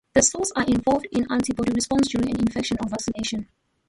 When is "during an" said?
2.07-2.39